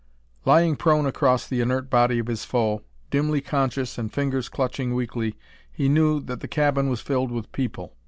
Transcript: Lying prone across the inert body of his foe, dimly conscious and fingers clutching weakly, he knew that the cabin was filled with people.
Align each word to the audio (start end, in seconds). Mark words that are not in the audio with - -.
Lying 0.45 0.77
prone 0.77 1.05
across 1.05 1.45
the 1.47 1.61
inert 1.61 1.91
body 1.91 2.17
of 2.17 2.25
his 2.25 2.43
foe, 2.43 2.81
dimly 3.11 3.39
conscious 3.39 3.99
and 3.99 4.11
fingers 4.11 4.49
clutching 4.49 4.95
weakly, 4.95 5.35
he 5.71 5.87
knew 5.89 6.19
that 6.21 6.39
the 6.39 6.47
cabin 6.47 6.89
was 6.89 7.01
filled 7.01 7.31
with 7.31 7.51
people. 7.51 7.93